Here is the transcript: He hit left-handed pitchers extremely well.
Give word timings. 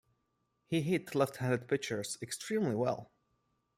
He 0.65 0.81
hit 0.81 1.13
left-handed 1.13 1.67
pitchers 1.67 2.17
extremely 2.23 2.73
well. 2.73 3.11